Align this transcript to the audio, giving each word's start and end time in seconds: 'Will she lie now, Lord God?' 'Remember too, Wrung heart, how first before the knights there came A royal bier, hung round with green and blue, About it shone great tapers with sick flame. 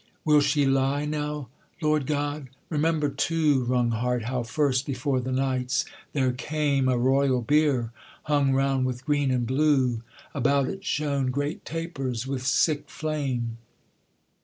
'Will 0.25 0.41
she 0.41 0.65
lie 0.65 1.05
now, 1.05 1.47
Lord 1.79 2.07
God?' 2.07 2.47
'Remember 2.69 3.07
too, 3.07 3.63
Wrung 3.65 3.91
heart, 3.91 4.23
how 4.23 4.41
first 4.41 4.87
before 4.87 5.19
the 5.19 5.31
knights 5.31 5.85
there 6.13 6.31
came 6.31 6.89
A 6.89 6.97
royal 6.97 7.43
bier, 7.43 7.91
hung 8.23 8.51
round 8.51 8.87
with 8.87 9.05
green 9.05 9.29
and 9.29 9.45
blue, 9.45 10.01
About 10.33 10.67
it 10.67 10.83
shone 10.83 11.29
great 11.29 11.63
tapers 11.65 12.25
with 12.25 12.43
sick 12.47 12.89
flame. 12.89 13.59